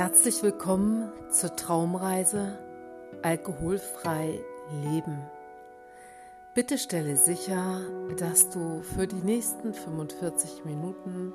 [0.00, 2.58] Herzlich willkommen zur Traumreise
[3.20, 4.40] Alkoholfrei
[4.82, 5.18] Leben.
[6.54, 7.82] Bitte stelle sicher,
[8.16, 11.34] dass du für die nächsten 45 Minuten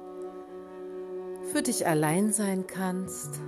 [1.52, 3.39] für dich allein sein kannst.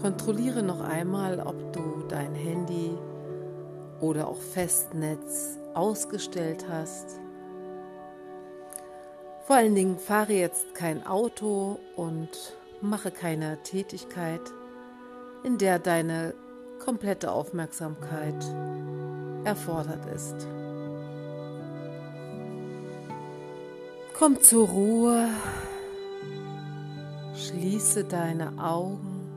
[0.00, 2.96] Kontrolliere noch einmal, ob du dein Handy
[4.00, 7.20] oder auch Festnetz ausgestellt hast.
[9.46, 12.30] Vor allen Dingen fahre jetzt kein Auto und
[12.88, 14.40] mache keine Tätigkeit,
[15.42, 16.34] in der deine
[16.84, 18.44] komplette Aufmerksamkeit
[19.44, 20.46] erfordert ist.
[24.18, 25.28] Komm zur Ruhe,
[27.34, 29.28] schließe deine Augen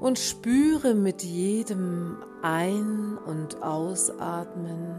[0.00, 4.96] und spüre mit jedem Ein- und Ausatmen,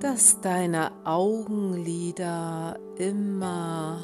[0.00, 3.98] dass deine Augenlider immer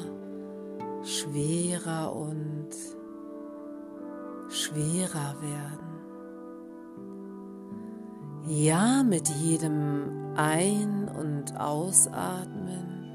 [1.05, 2.69] schwerer und
[4.49, 5.85] schwerer werden.
[8.47, 13.05] Ja, mit jedem Ein- und Ausatmen,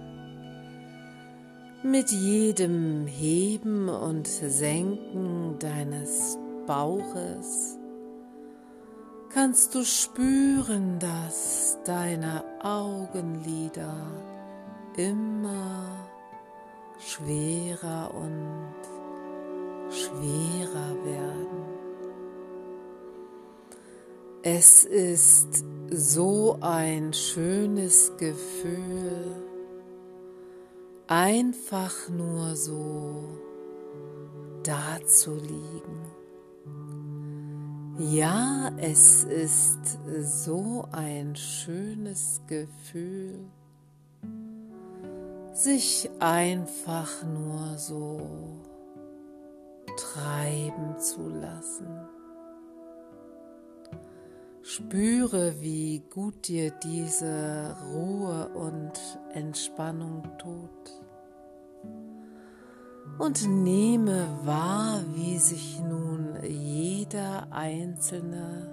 [1.82, 7.78] mit jedem Heben und Senken deines Bauches
[9.32, 13.94] kannst du spüren, dass deine Augenlider
[14.96, 16.09] immer
[17.00, 18.74] schwerer und
[19.90, 21.80] schwerer werden.
[24.42, 29.42] Es ist so ein schönes Gefühl,
[31.06, 33.24] einfach nur so
[34.62, 36.00] da zu liegen.
[37.98, 43.50] Ja, es ist so ein schönes Gefühl,
[45.52, 48.20] sich einfach nur so
[49.96, 51.88] treiben zu lassen.
[54.62, 58.92] Spüre, wie gut dir diese Ruhe und
[59.32, 60.70] Entspannung tut.
[63.18, 68.70] Und nehme wahr, wie sich nun jeder einzelne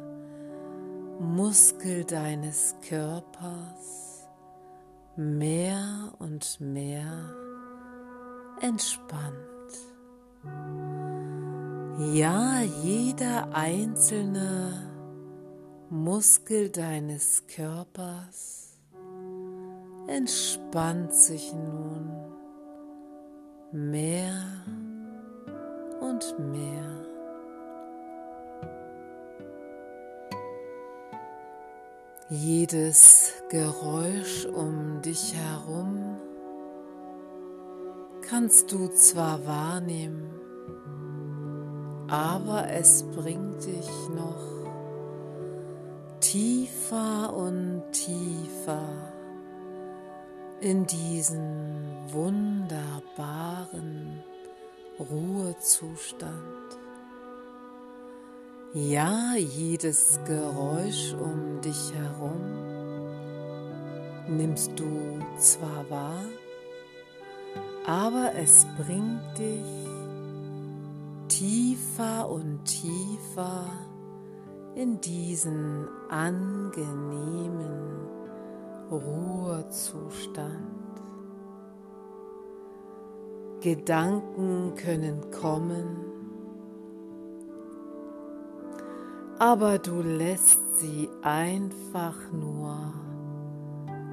[1.19, 4.06] Muskel deines Körpers
[5.17, 7.33] mehr und mehr
[8.61, 9.33] entspannt.
[12.13, 14.87] Ja, jeder einzelne
[15.89, 18.79] Muskel deines Körpers
[20.07, 22.11] entspannt sich nun
[23.71, 24.63] mehr
[25.99, 27.06] und mehr.
[32.29, 36.17] Jedes Geräusch um dich herum
[38.21, 40.29] kannst du zwar wahrnehmen,
[42.09, 44.43] aber es bringt dich noch
[46.19, 49.13] tiefer und tiefer
[50.59, 54.21] in diesen wunderbaren
[54.99, 56.77] Ruhezustand.
[58.79, 62.43] Ja, jedes Geräusch um dich herum
[64.27, 66.21] nimmst du zwar wahr,
[67.87, 69.87] aber es bringt dich
[71.27, 73.65] tiefer und tiefer
[74.75, 78.05] in diesen angenehmen
[78.91, 80.51] Ruhezustand.
[83.59, 86.06] Gedanken können kommen,
[89.39, 92.93] aber du lässt sie einfach nur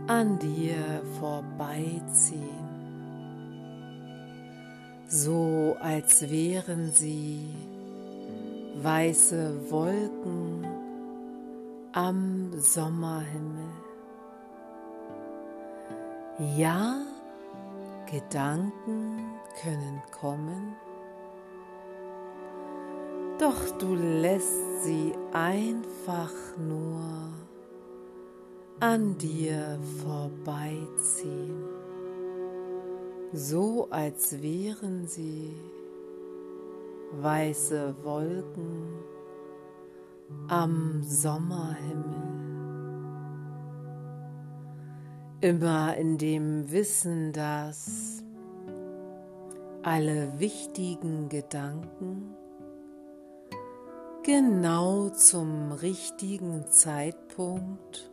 [0.07, 2.69] an dir vorbeiziehen,
[5.09, 7.55] so als wären sie
[8.83, 10.67] weiße Wolken
[11.93, 13.69] am Sommerhimmel.
[16.56, 16.97] Ja,
[18.11, 19.20] Gedanken
[19.62, 20.75] können kommen,
[23.38, 27.32] doch du lässt sie einfach nur
[28.81, 31.64] an dir vorbeiziehen,
[33.32, 35.54] so als wären sie
[37.12, 38.94] weiße Wolken
[40.48, 42.04] am Sommerhimmel.
[45.40, 48.22] Immer in dem Wissen, dass
[49.82, 52.34] alle wichtigen Gedanken
[54.25, 58.11] genau zum richtigen Zeitpunkt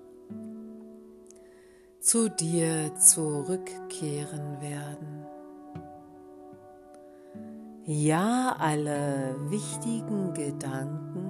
[2.02, 5.26] zu dir zurückkehren werden.
[7.86, 11.22] Ja, alle wichtigen Gedanken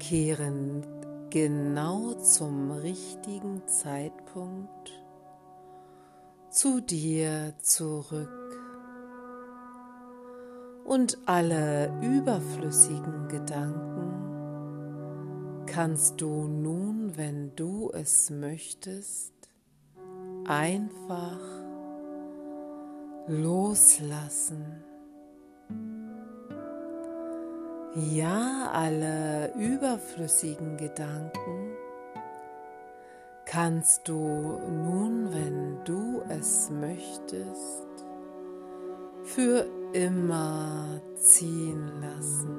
[0.00, 0.82] kehren
[1.30, 4.90] genau zum richtigen Zeitpunkt
[6.50, 8.39] zu dir zurück.
[10.90, 14.10] Und alle überflüssigen Gedanken
[15.66, 19.32] kannst du nun, wenn du es möchtest,
[20.48, 21.38] einfach
[23.28, 24.82] loslassen.
[27.94, 31.70] Ja, alle überflüssigen Gedanken
[33.44, 37.86] kannst du nun, wenn du es möchtest,
[39.22, 42.58] für immer ziehen lassen.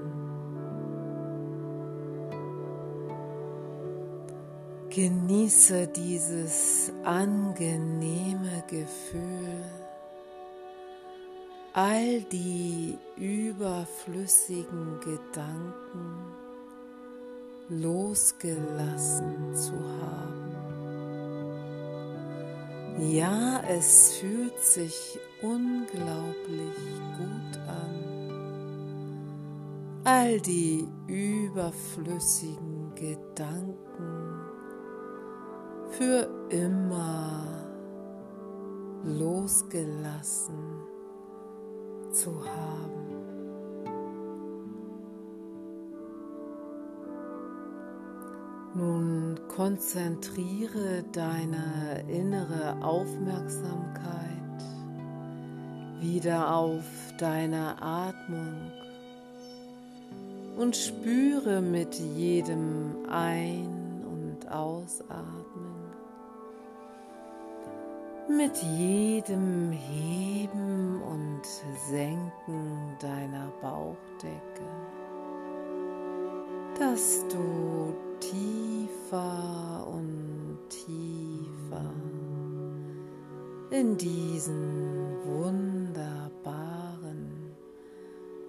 [4.89, 9.63] Genieße dieses angenehme Gefühl
[11.74, 16.18] all die überflüssigen Gedanken
[17.69, 20.70] losgelassen zu haben.
[22.99, 26.75] Ja, es fühlt sich unglaublich
[27.17, 28.31] gut an,
[30.03, 34.41] all die überflüssigen Gedanken
[35.89, 37.47] für immer
[39.03, 40.83] losgelassen
[42.11, 43.00] zu haben.
[48.73, 54.21] Nun konzentriere deine innere Aufmerksamkeit
[56.00, 56.83] wieder auf
[57.18, 58.71] deine Atmung
[60.57, 65.41] und spüre mit jedem Ein- und Ausatmen
[68.38, 71.41] mit jedem Heben und
[71.89, 74.63] Senken deiner Bauchdecke,
[76.79, 81.91] dass du tiefer und tiefer
[83.71, 87.51] in diesen wunderbaren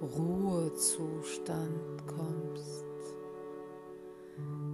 [0.00, 2.84] Ruhezustand kommst.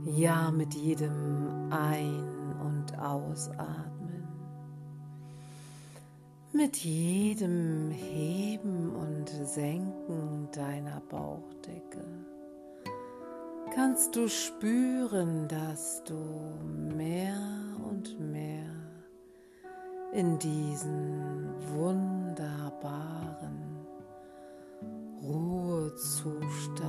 [0.04, 3.98] Ja, mit jedem Ein- und Ausatmen
[6.58, 12.04] mit jedem Heben und Senken deiner Bauchdecke
[13.74, 16.14] kannst du spüren, dass du
[16.96, 17.36] mehr
[17.88, 18.66] und mehr
[20.12, 23.08] in diesen wunderbaren
[25.22, 26.82] Ruhezustand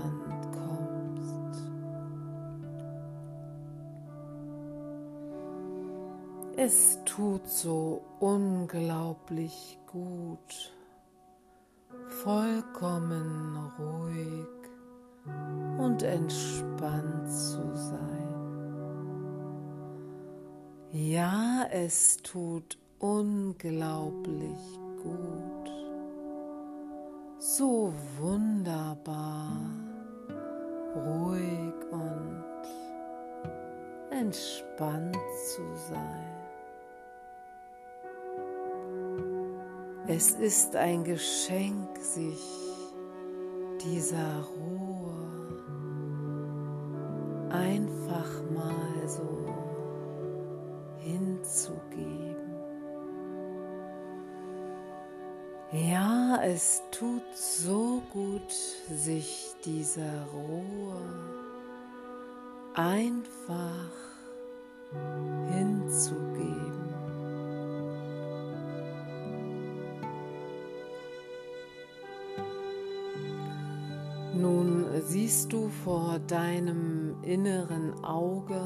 [0.53, 1.63] kommst.
[6.55, 10.73] Es tut so unglaublich gut,
[12.23, 14.58] vollkommen ruhig
[15.77, 18.19] und entspannt zu sein.
[20.91, 25.71] Ja, es tut unglaublich gut,
[27.37, 29.57] so wunderbar
[30.95, 32.43] ruhig und
[34.11, 35.17] entspannt
[35.53, 36.39] zu sein.
[40.07, 42.43] Es ist ein Geschenk, sich
[43.79, 44.78] dieser Ruhe
[56.59, 61.01] es tut so gut, sich dieser Ruhe
[62.73, 63.93] einfach
[65.53, 66.89] hinzugeben.
[74.33, 78.59] Nun siehst du vor deinem inneren Auge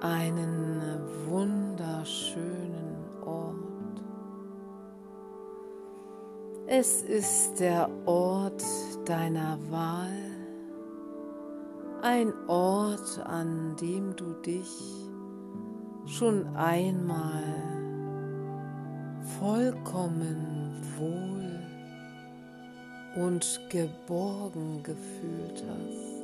[0.00, 2.87] einen wunderschönen
[6.70, 8.62] Es ist der Ort
[9.06, 10.12] deiner Wahl,
[12.02, 14.68] ein Ort, an dem du dich
[16.04, 17.42] schon einmal
[19.40, 21.58] vollkommen wohl
[23.24, 26.18] und geborgen gefühlt hast.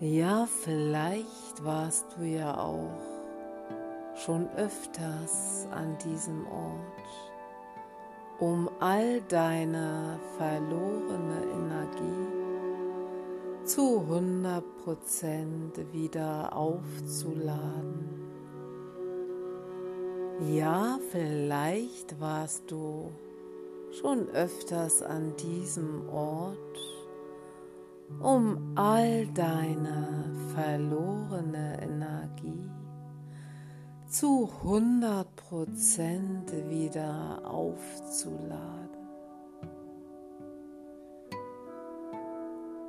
[0.00, 3.13] Ja, vielleicht warst du ja auch
[4.24, 7.08] schon öfters an diesem Ort,
[8.38, 12.44] um all deine verlorene Energie
[13.64, 18.08] zu 100% wieder aufzuladen.
[20.48, 23.10] Ja, vielleicht warst du
[23.90, 26.78] schon öfters an diesem Ort,
[28.20, 32.70] um all deine verlorene Energie
[34.14, 38.68] zu 100% wieder aufzuladen.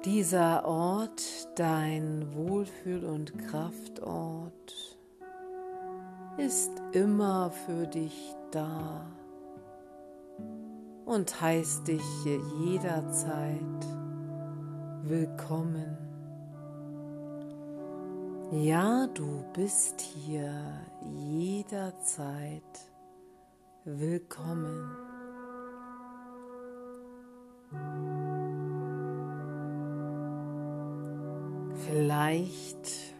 [0.05, 4.99] Dieser Ort, dein Wohlfühl- und Kraftort,
[6.37, 9.07] ist immer für dich da
[11.05, 12.03] und heißt dich
[12.59, 13.87] jederzeit
[15.01, 16.04] willkommen.
[18.51, 20.53] Ja, du bist hier
[21.01, 22.61] jederzeit
[23.85, 24.91] willkommen.
[31.87, 33.15] Vielleicht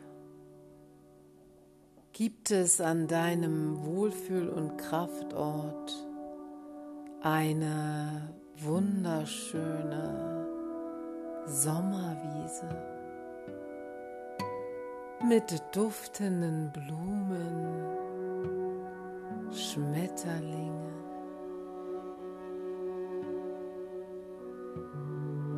[2.13, 5.91] gibt es an deinem Wohlfühl- und Kraftort
[7.22, 10.46] eine wunderschöne
[11.48, 12.94] Sommerwiese
[15.27, 17.98] mit duftenden Blumen,
[19.51, 20.94] Schmetterlinge.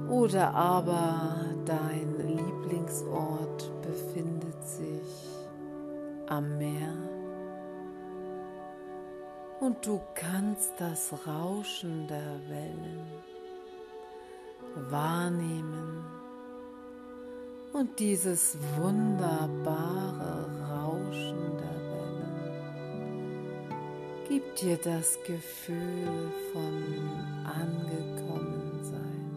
[0.10, 5.36] Oder aber dein Lieblingsort befindet sich
[6.28, 6.94] am Meer.
[9.60, 13.06] Und du kannst das Rauschen der Wellen
[14.90, 16.17] wahrnehmen
[17.78, 22.40] und dieses wunderbare Rauschen der Wellen
[24.28, 26.84] gibt dir das Gefühl von
[27.46, 29.30] Angekommensein.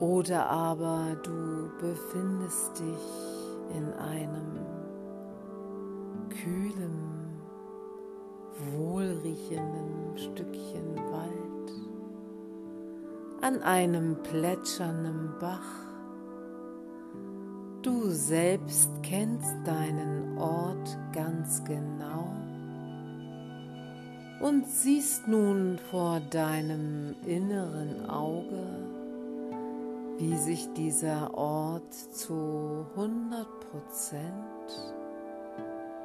[0.00, 4.66] Oder aber du befindest dich in einem
[6.28, 7.38] kühlen,
[8.74, 11.41] wohlriechenden Stückchen Wald,
[13.42, 15.82] an einem plätschernden Bach.
[17.82, 22.28] Du selbst kennst deinen Ort ganz genau
[24.40, 28.64] und siehst nun vor deinem inneren Auge,
[30.18, 34.94] wie sich dieser Ort zu 100 Prozent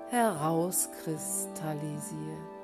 [0.10, 2.57] herauskristallisiert.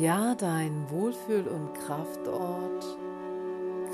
[0.00, 2.98] Ja, dein Wohlfühl- und Kraftort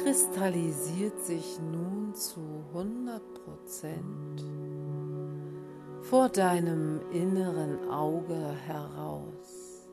[0.01, 2.41] kristallisiert sich nun zu
[2.73, 4.45] 100 Prozent
[6.03, 9.89] vor deinem inneren Auge heraus.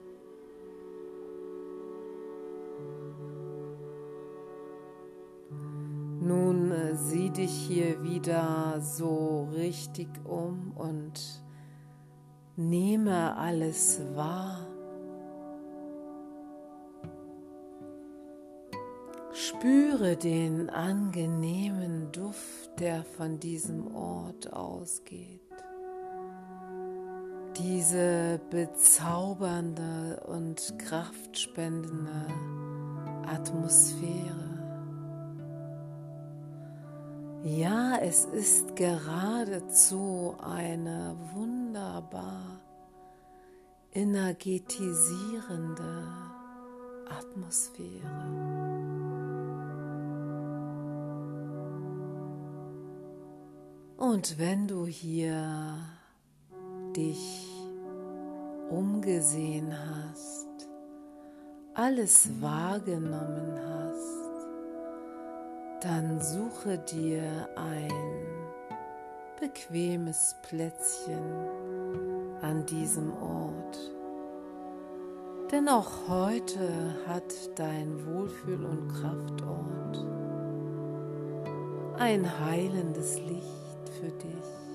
[6.21, 11.43] Nun äh, sieh dich hier wieder so richtig um und
[12.57, 14.64] Nehme alles wahr.
[19.65, 25.41] Spüre den angenehmen Duft, der von diesem Ort ausgeht.
[27.57, 32.27] Diese bezaubernde und kraftspendende
[33.25, 34.60] Atmosphäre.
[37.43, 42.62] Ja, es ist geradezu eine wunderbar
[43.93, 46.03] energetisierende
[47.10, 48.75] Atmosphäre.
[54.15, 55.77] Und wenn du hier
[56.95, 57.50] dich
[58.69, 60.69] umgesehen hast,
[61.74, 64.48] alles wahrgenommen hast,
[65.81, 67.91] dann suche dir ein
[69.41, 71.50] bequemes Plätzchen
[72.41, 73.91] an diesem Ort.
[75.51, 80.05] Denn auch heute hat dein Wohlfühl- und Kraftort
[82.00, 84.65] ein heilendes Licht für dich.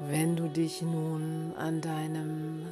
[0.00, 2.66] Wenn du dich nun an deinem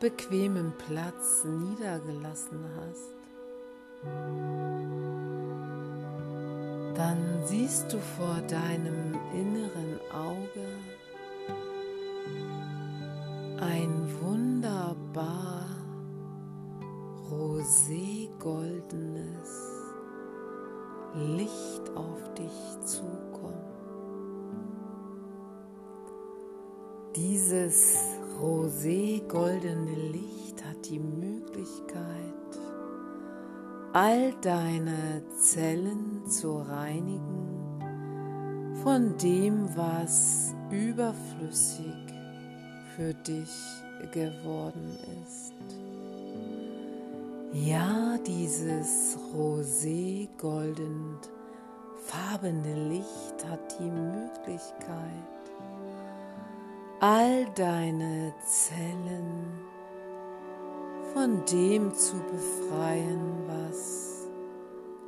[0.00, 3.14] bequemen Platz niedergelassen hast,
[6.94, 10.66] dann siehst du vor deinem inneren Auge
[13.60, 15.68] ein wunderbar
[17.30, 19.69] roségoldenes
[21.14, 23.30] Licht auf dich zukommen.
[27.16, 27.98] Dieses
[28.40, 32.00] roségoldene Licht hat die Möglichkeit,
[33.92, 37.50] all deine Zellen zu reinigen
[38.82, 42.14] von dem, was überflüssig
[42.96, 43.50] für dich
[44.12, 45.79] geworden ist.
[47.52, 51.18] Ja, dieses rosé golden
[52.06, 55.42] farbene Licht hat die Möglichkeit,
[57.00, 59.58] all deine Zellen
[61.12, 64.28] von dem zu befreien, was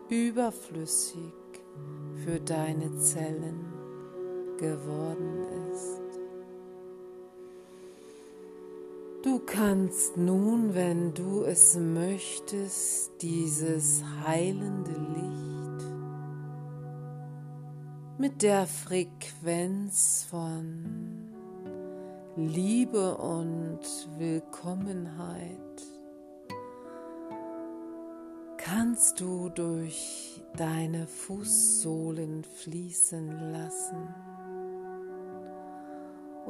[0.09, 1.33] überflüssig
[2.25, 3.73] für deine Zellen
[4.59, 5.42] geworden
[9.23, 15.93] Du kannst nun, wenn du es möchtest, dieses heilende Licht
[18.19, 21.31] mit der Frequenz von
[22.35, 23.79] Liebe und
[24.19, 25.61] Willkommenheit
[28.57, 34.32] kannst du durch deine Fußsohlen fließen lassen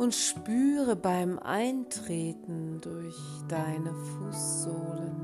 [0.02, 3.14] und spüre beim Eintreten durch
[3.46, 5.14] deine Fußsohlen,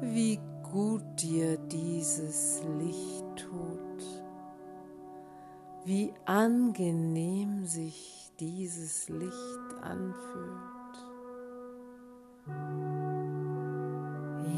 [0.00, 4.24] wie gut dir dieses Licht tut,
[5.84, 10.96] wie angenehm sich dieses Licht anfühlt.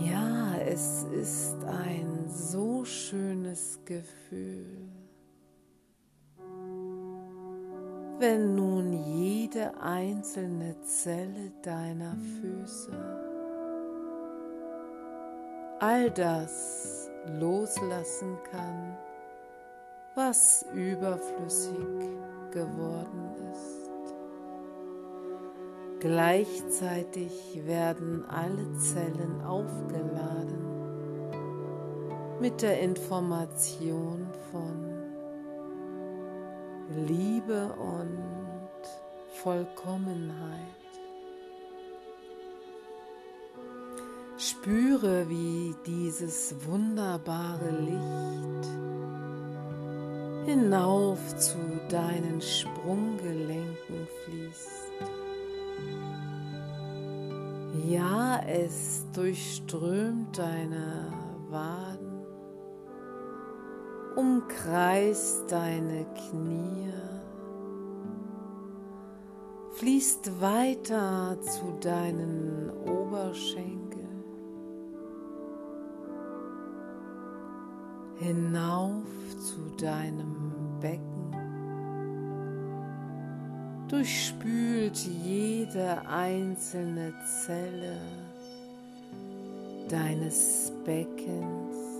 [0.08, 5.01] Ja, es ist ein so schönes Gefühl.
[8.22, 12.92] Wenn nun jede einzelne Zelle deiner Füße
[15.80, 17.10] all das
[17.40, 18.96] loslassen kann,
[20.14, 21.74] was überflüssig
[22.52, 24.14] geworden ist.
[25.98, 30.62] Gleichzeitig werden alle Zellen aufgeladen
[32.40, 34.91] mit der Information von
[37.06, 38.18] Liebe und
[39.42, 40.58] Vollkommenheit.
[44.36, 48.82] Spüre, wie dieses wunderbare Licht
[50.46, 54.92] hinauf zu deinen Sprunggelenken fließt.
[57.88, 61.12] Ja, es durchströmt deine
[61.48, 62.01] Waden
[64.22, 66.92] umkreist deine Knie,
[69.72, 74.22] fließt weiter zu deinen Oberschenkeln,
[78.18, 79.02] hinauf
[79.40, 80.36] zu deinem
[80.80, 81.36] Becken,
[83.88, 87.12] durchspült jede einzelne
[87.44, 87.98] Zelle
[89.88, 91.91] deines Beckens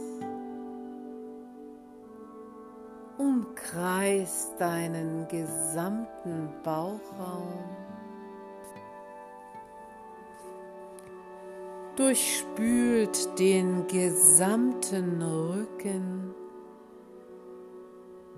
[3.23, 7.63] Umkreist deinen gesamten Bauchraum.
[11.95, 16.35] Durchspült den gesamten Rücken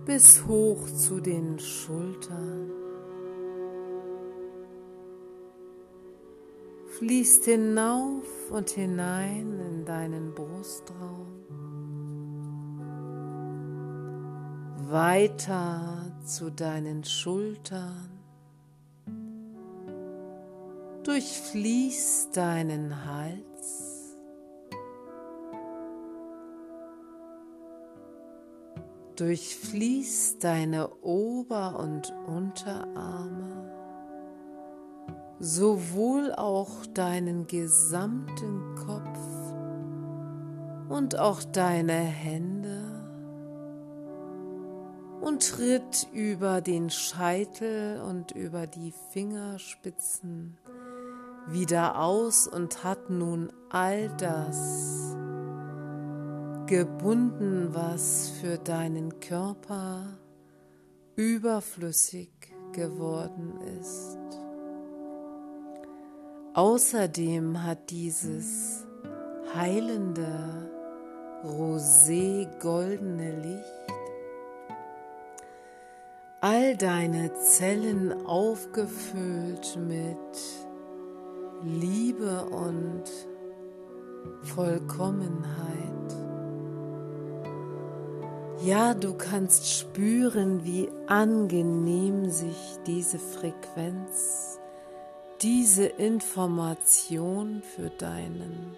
[0.05, 2.71] bis hoch zu den Schultern.
[6.99, 11.64] Fließt hinauf und hinein in deinen Brustraum.
[14.91, 18.09] Weiter zu deinen Schultern,
[21.05, 24.17] durchfließt deinen Hals,
[29.17, 33.71] durchfließt deine Ober- und Unterarme,
[35.39, 39.19] sowohl auch deinen gesamten Kopf
[40.89, 42.74] und auch deine Hände
[45.25, 50.59] und tritt über den Scheitel und über die Fingerspitzen
[51.49, 55.17] wieder aus und hat nun all das
[56.67, 60.19] gebunden, was für deinen Körper
[61.17, 62.31] überflüssig
[62.73, 64.19] geworden ist.
[66.53, 68.87] Außerdem hat dieses
[69.55, 70.71] heilende,
[71.45, 73.95] rosé-goldene Licht
[76.45, 80.19] all deine Zellen aufgefüllt mit
[81.63, 83.05] Liebe und
[84.43, 86.15] Vollkommenheit.
[88.63, 94.61] Ja, du kannst spüren, wie angenehm sich diese Frequenz,
[95.41, 98.77] diese Information für deinen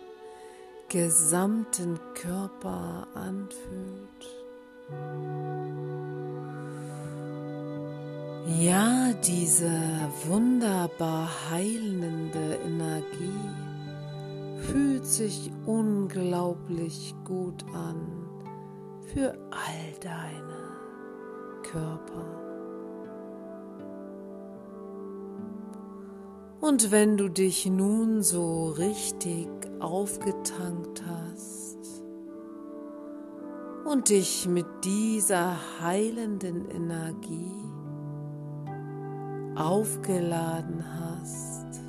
[0.88, 4.06] gesamten Körper anfühlt.
[8.46, 9.72] Ja, diese
[10.28, 13.40] wunderbar heilende Energie
[14.60, 18.28] fühlt sich unglaublich gut an
[19.12, 20.62] für all deine
[21.64, 22.46] Körper.
[26.60, 29.48] Und wenn du dich nun so richtig
[29.80, 31.78] aufgetankt hast
[33.84, 37.65] und dich mit dieser heilenden Energie
[39.56, 41.80] aufgeladen hast,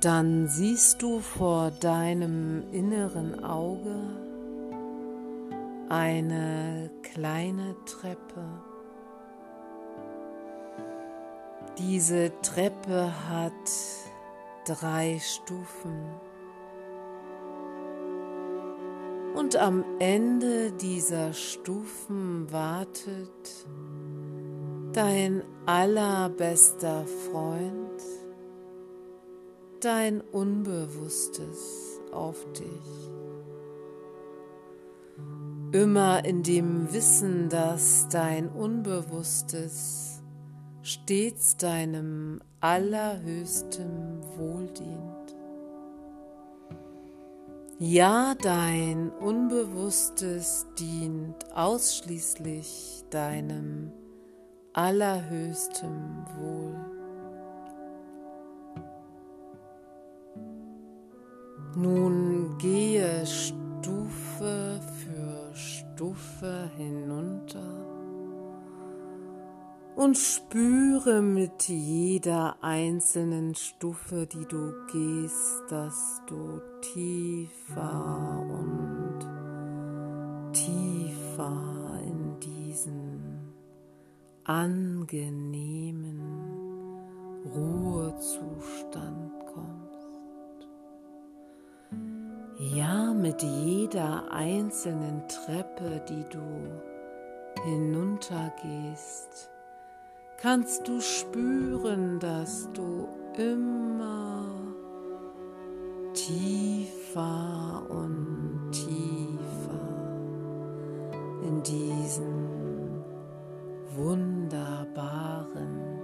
[0.00, 3.94] dann siehst du vor deinem inneren Auge
[5.88, 8.44] eine kleine Treppe.
[11.78, 13.52] Diese Treppe hat
[14.66, 16.02] drei Stufen.
[19.34, 23.66] Und am Ende dieser Stufen wartet
[24.92, 28.02] dein allerbester Freund,
[29.80, 33.10] dein Unbewusstes auf dich.
[35.72, 40.22] Immer in dem Wissen, dass dein Unbewusstes
[40.82, 45.12] stets deinem allerhöchsten Wohl dient.
[47.78, 53.90] Ja, dein Unbewusstes dient ausschließlich deinem
[54.72, 56.74] allerhöchstem Wohl.
[61.74, 67.82] Nun gehe Stufe für Stufe hinunter
[69.96, 79.01] und spüre mit jeder einzelnen Stufe, die du gehst, dass du tiefer und
[84.52, 86.20] angenehmen
[87.54, 90.68] Ruhezustand kommst.
[92.58, 96.82] Ja, mit jeder einzelnen Treppe, die du
[97.64, 99.50] hinuntergehst,
[100.36, 104.50] kannst du spüren, dass du immer
[106.12, 109.80] tiefer und tiefer
[111.42, 112.61] in diesen
[113.96, 116.00] wunderbaren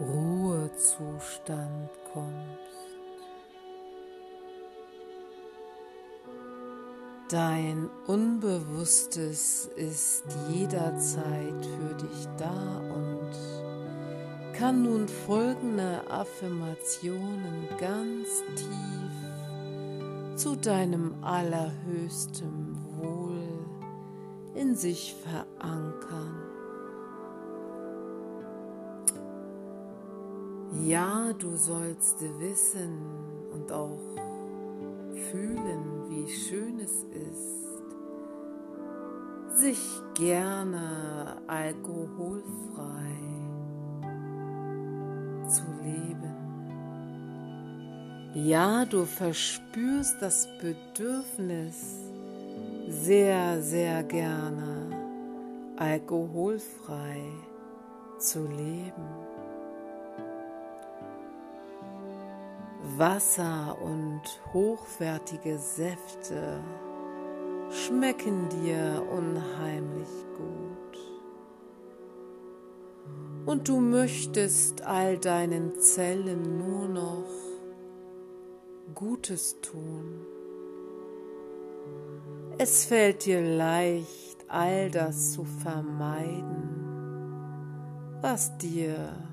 [0.00, 2.62] Ruhezustand kommst.
[7.28, 13.30] Dein Unbewusstes ist jederzeit für dich da und
[14.52, 18.66] kann nun folgende Affirmationen ganz tief
[20.36, 23.40] zu deinem allerhöchsten Wohl
[24.54, 26.51] in sich verankern.
[30.80, 32.98] Ja, du sollst wissen
[33.52, 33.98] und auch
[35.30, 37.62] fühlen, wie schön es ist,
[39.60, 39.78] sich
[40.14, 42.42] gerne alkoholfrei
[45.46, 46.32] zu leben.
[48.34, 52.10] Ja, du verspürst das Bedürfnis
[52.88, 54.88] sehr, sehr gerne
[55.76, 57.20] alkoholfrei
[58.18, 59.21] zu leben.
[62.98, 66.60] Wasser und hochwertige Säfte
[67.70, 70.98] schmecken dir unheimlich gut.
[73.46, 77.24] Und du möchtest all deinen Zellen nur noch
[78.94, 80.26] Gutes tun.
[82.58, 86.68] Es fällt dir leicht, all das zu vermeiden,
[88.20, 89.31] was dir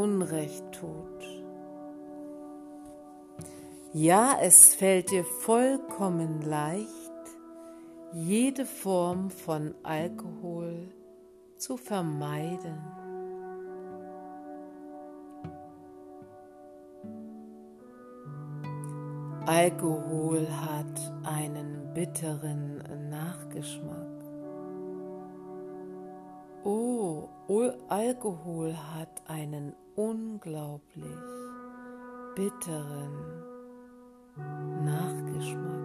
[0.00, 1.44] Unrecht tut.
[3.92, 6.88] Ja, es fällt dir vollkommen leicht,
[8.14, 10.88] jede Form von Alkohol
[11.58, 12.78] zu vermeiden.
[19.44, 24.06] Alkohol hat einen bitteren Nachgeschmack.
[26.64, 27.28] Oh,
[27.88, 31.04] Alkohol hat einen unglaublich
[32.34, 33.12] bitteren
[34.82, 35.80] Nachgeschmack.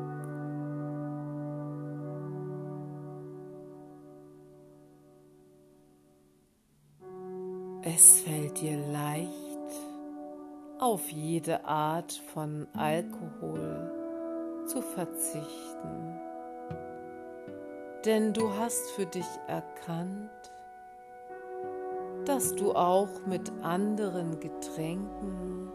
[7.83, 9.29] Es fällt dir leicht,
[10.79, 13.91] auf jede Art von Alkohol
[14.65, 16.15] zu verzichten.
[18.05, 20.29] denn du hast für dich erkannt,
[22.25, 25.69] dass du auch mit anderen Getränken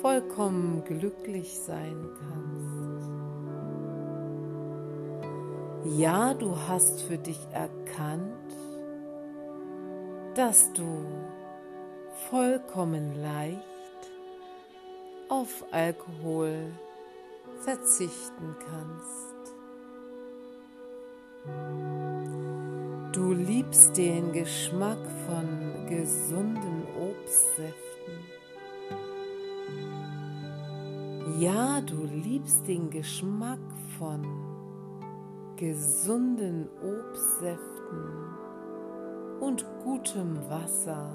[0.00, 2.72] vollkommen glücklich sein kannst.
[5.84, 8.32] Ja, du hast für dich erkannt,
[10.34, 11.04] dass du
[12.30, 13.62] vollkommen leicht
[15.28, 16.72] auf Alkohol
[17.62, 19.32] verzichten kannst.
[23.12, 24.96] Du liebst den Geschmack
[25.26, 27.74] von gesunden Obstsäften.
[31.38, 33.60] Ja, du liebst den Geschmack
[33.98, 34.22] von
[35.56, 37.60] gesunden Obstsäften
[39.40, 41.10] und gutem Wasser.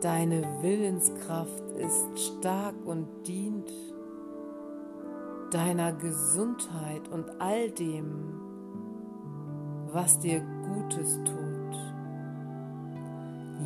[0.00, 3.70] Deine Willenskraft ist stark und dient
[5.50, 8.40] deiner Gesundheit und all dem,
[9.92, 11.58] was dir Gutes tut.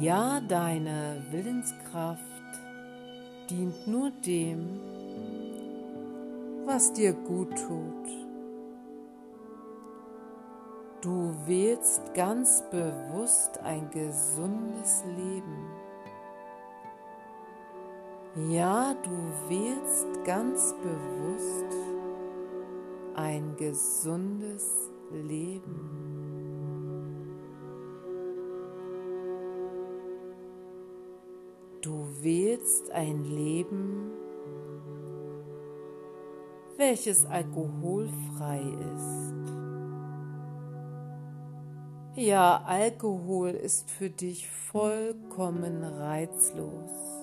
[0.01, 2.23] Ja, deine Willenskraft
[3.51, 4.81] dient nur dem,
[6.65, 7.93] was dir gut tut.
[11.03, 15.82] Du wählst ganz bewusst ein gesundes Leben.
[18.35, 19.11] Ja, du
[19.51, 21.77] wählst ganz bewusst
[23.15, 26.03] ein gesundes Leben.
[31.83, 34.13] Du wählst ein Leben,
[36.79, 38.63] welches alkoholfrei
[38.95, 39.35] ist.
[42.15, 47.22] Ja, Alkohol ist für dich vollkommen reizlos.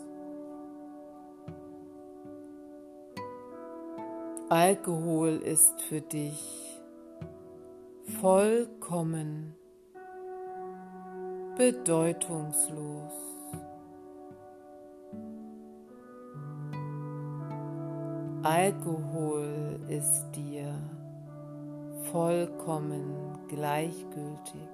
[4.52, 6.82] Alkohol ist für dich
[8.20, 9.54] vollkommen
[11.56, 13.14] bedeutungslos.
[18.42, 20.74] Alkohol ist dir
[22.12, 24.70] vollkommen gleichgültig.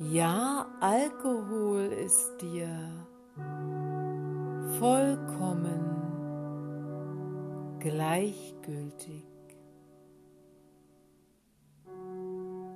[0.00, 2.68] Ja, Alkohol ist dir
[4.80, 5.84] vollkommen
[7.80, 9.26] gleichgültig.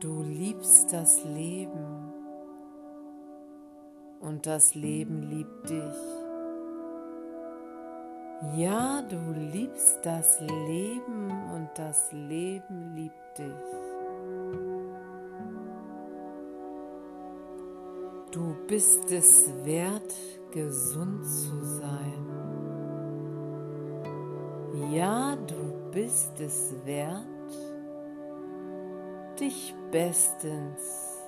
[0.01, 2.13] Du liebst das Leben
[4.21, 5.81] und das Leben liebt dich.
[8.55, 13.73] Ja, du liebst das Leben und das Leben liebt dich.
[18.31, 20.15] Du bist es wert,
[20.55, 22.31] gesund zu sein.
[24.93, 27.27] Ja, du bist es wert,
[29.41, 31.19] dich bestens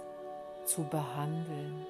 [0.65, 1.85] zu behandeln.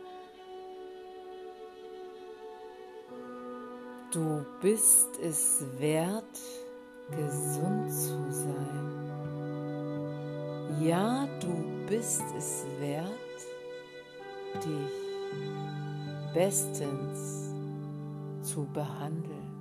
[4.11, 6.41] Du bist es wert,
[7.11, 9.13] gesund zu sein.
[10.81, 13.11] Ja, du bist es wert,
[14.65, 15.07] dich
[16.37, 17.51] bestens
[18.43, 19.55] zu behandeln.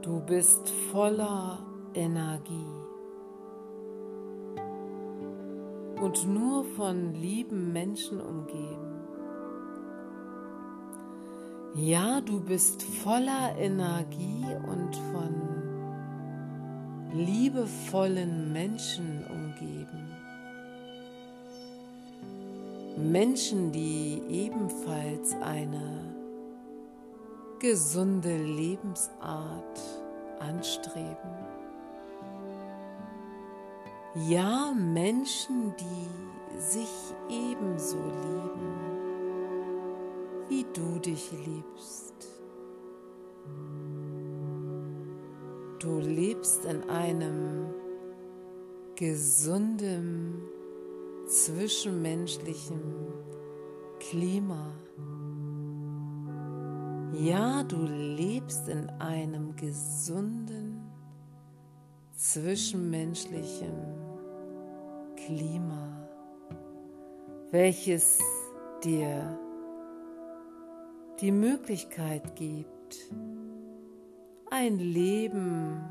[0.00, 1.58] Du bist voller
[1.92, 2.72] Energie
[6.00, 8.92] und nur von lieben Menschen umgeben.
[11.74, 15.51] Ja, du bist voller Energie und von
[17.12, 20.08] liebevollen Menschen umgeben.
[22.96, 26.14] Menschen, die ebenfalls eine
[27.58, 29.80] gesunde Lebensart
[30.40, 31.52] anstreben.
[34.28, 38.74] Ja, Menschen, die sich ebenso lieben,
[40.48, 42.12] wie du dich liebst.
[45.82, 47.74] Du lebst in einem
[48.94, 50.40] gesunden,
[51.26, 52.80] zwischenmenschlichen
[53.98, 54.70] Klima.
[57.14, 60.88] Ja, du lebst in einem gesunden,
[62.14, 63.74] zwischenmenschlichen
[65.16, 66.08] Klima,
[67.50, 68.20] welches
[68.84, 69.36] dir
[71.20, 73.10] die Möglichkeit gibt,
[74.52, 75.82] ein Leben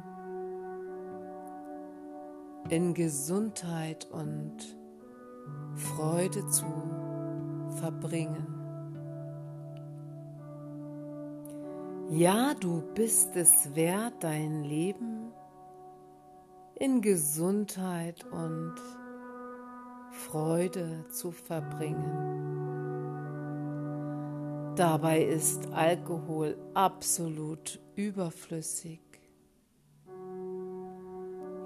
[2.70, 4.56] in Gesundheit und
[5.76, 6.66] Freude zu
[7.80, 8.46] verbringen.
[12.12, 15.34] Ja, du bist es wert, dein Leben
[16.76, 18.76] in Gesundheit und
[20.12, 22.71] Freude zu verbringen.
[24.82, 29.00] Dabei ist Alkohol absolut überflüssig.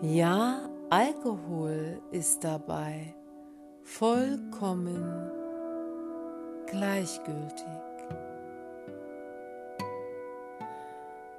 [0.02, 3.16] Ja, Alkohol ist dabei
[3.84, 5.32] vollkommen
[6.68, 7.64] gleichgültig.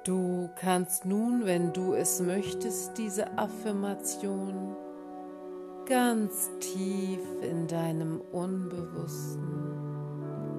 [0.03, 4.75] Du kannst nun, wenn du es möchtest, diese Affirmation
[5.85, 9.67] ganz tief in deinem Unbewussten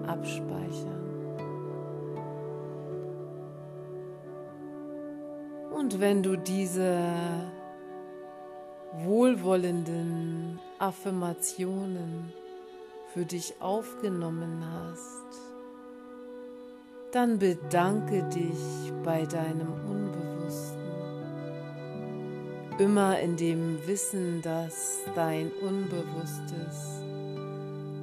[0.07, 1.08] abspeichern.
[5.79, 6.99] Und wenn du diese
[9.05, 12.33] wohlwollenden Affirmationen
[13.15, 15.41] für dich aufgenommen hast,
[17.13, 20.79] dann bedanke dich bei deinem Unbewussten.
[22.81, 27.05] Immer in dem Wissen, dass dein Unbewusstes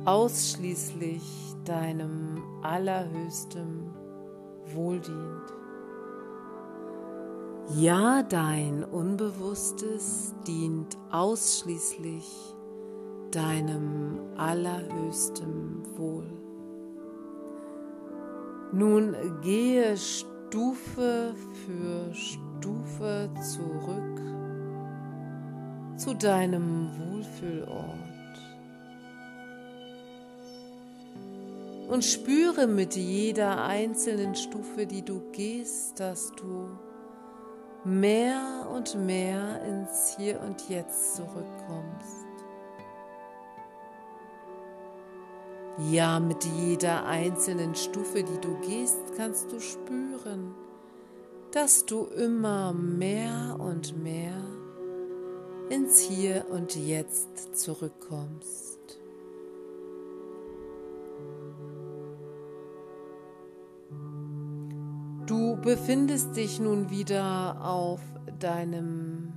[0.06, 1.24] ausschließlich
[1.66, 3.94] deinem allerhöchstem
[4.74, 5.64] Wohl dient.
[7.73, 12.54] Ja, dein Unbewusstes dient ausschließlich
[13.32, 16.28] deinem allerhöchstem Wohl.
[18.71, 21.34] Nun gehe Stufe
[21.65, 24.21] für Stufe zurück
[25.97, 27.95] zu deinem Wohlfühlort
[31.89, 36.69] und spüre mit jeder einzelnen Stufe, die du gehst, dass du
[37.86, 42.26] mehr und mehr ins Hier und Jetzt zurückkommst.
[45.91, 50.56] Ja, mit jeder einzelnen Stufe, die du gehst, kannst du spüren,
[51.52, 54.41] dass du immer mehr und mehr
[55.69, 59.05] ins Hier und Jetzt zurückkommst.
[65.26, 68.00] Du befindest dich nun wieder auf
[68.40, 69.34] deinem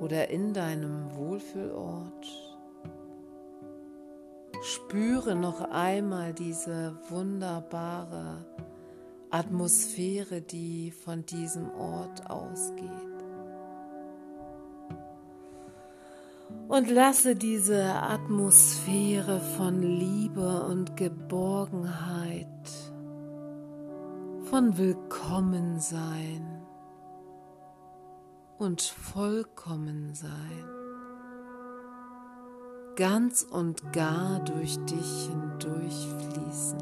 [0.00, 2.26] oder in deinem Wohlfühlort.
[4.62, 8.44] Spüre noch einmal diese wunderbare
[9.30, 13.15] Atmosphäre, die von diesem Ort ausgeht.
[16.68, 22.46] Und lasse diese Atmosphäre von Liebe und Geborgenheit,
[24.50, 26.62] von Willkommensein
[28.58, 30.76] und Vollkommensein
[32.96, 36.78] ganz und gar durch dich hindurch fließen.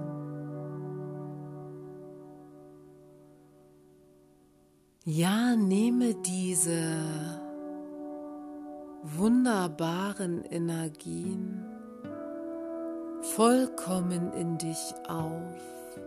[5.04, 7.43] Ja, nehme diese
[9.04, 11.62] wunderbaren Energien
[13.20, 15.98] vollkommen in dich auf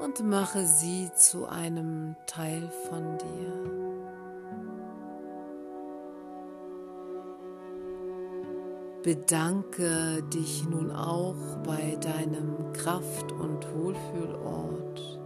[0.00, 3.52] und mache sie zu einem Teil von dir.
[9.02, 15.20] Bedanke dich nun auch bei deinem Kraft- und Wohlfühlort.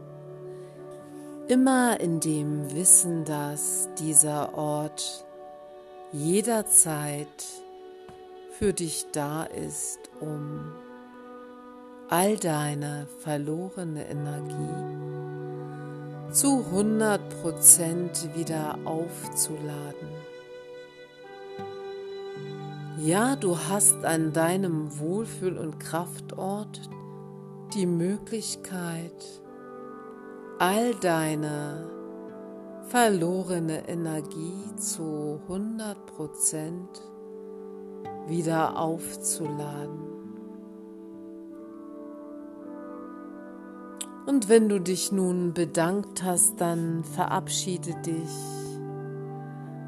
[1.46, 5.24] Immer in dem Wissen, dass dieser Ort
[6.12, 7.44] jederzeit
[8.58, 10.72] für dich da ist, um
[12.08, 15.00] all deine verlorene Energie
[16.32, 20.08] zu 100% wieder aufzuladen.
[22.98, 26.80] Ja, du hast an deinem Wohlfühl- und Kraftort
[27.74, 29.42] die Möglichkeit,
[30.58, 31.99] all deine
[32.90, 36.72] verlorene Energie zu 100%
[38.26, 40.10] wieder aufzuladen.
[44.26, 48.34] Und wenn du dich nun bedankt hast, dann verabschiede dich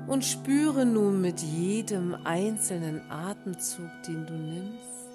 [0.06, 5.08] und spüre nun mit jedem einzelnen Atemzug, den du nimmst,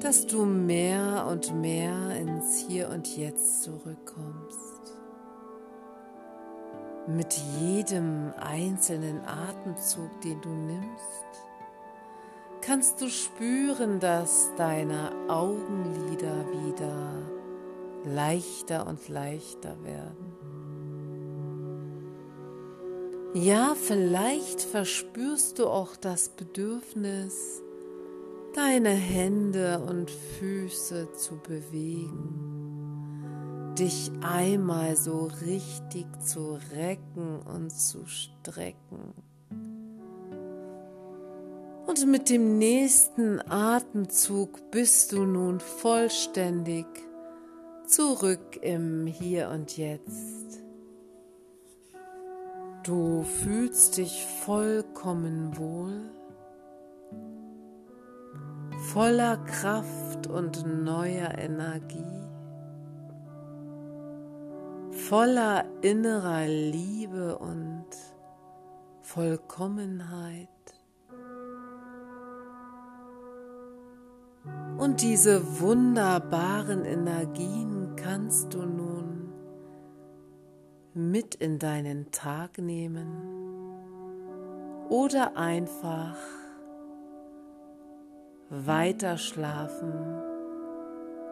[0.00, 4.77] dass du mehr und mehr ins Hier und Jetzt zurückkommst
[7.08, 11.42] mit jedem einzelnen Atemzug, den du nimmst,
[12.60, 17.22] kannst du spüren, dass deine Augenlider wieder
[18.04, 20.36] leichter und leichter werden.
[23.34, 27.62] Ja, vielleicht verspürst du auch das Bedürfnis,
[28.54, 32.57] deine Hände und Füße zu bewegen,
[33.78, 39.14] dich einmal so richtig zu recken und zu strecken.
[41.86, 46.86] Und mit dem nächsten Atemzug bist du nun vollständig
[47.86, 50.60] zurück im Hier und Jetzt.
[52.84, 56.10] Du fühlst dich vollkommen wohl,
[58.92, 62.17] voller Kraft und neuer Energie,
[65.08, 67.86] voller innerer Liebe und
[69.00, 70.48] Vollkommenheit.
[74.76, 79.32] Und diese wunderbaren Energien kannst du nun
[80.92, 83.08] mit in deinen Tag nehmen
[84.90, 86.18] oder einfach
[88.50, 90.20] weiter schlafen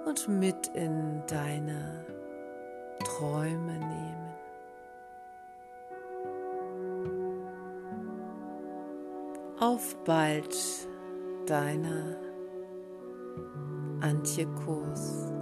[0.06, 2.15] und mit in deine
[3.04, 4.34] Träume nehmen.
[9.58, 10.54] Auf bald,
[11.46, 12.16] deiner
[14.00, 15.35] Antje Kurs.